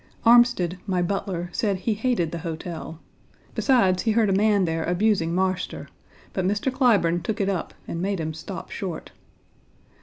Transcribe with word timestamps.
Armsted, 0.25 0.79
my 0.87 1.03
butler, 1.03 1.49
said 1.51 1.77
he 1.77 1.93
hated 1.93 2.31
the 2.31 2.39
hotel. 2.39 2.99
Besides, 3.53 4.01
he 4.01 4.13
heard 4.13 4.31
a 4.31 4.33
man 4.33 4.65
there 4.65 4.83
abusing 4.83 5.35
Marster, 5.35 5.89
but 6.33 6.43
Mr. 6.43 6.71
Clyburne 6.73 7.21
took 7.21 7.39
it 7.39 7.49
up 7.49 7.75
and 7.87 8.01
made 8.01 8.19
him 8.19 8.33
stop 8.33 8.71
short. 8.71 9.11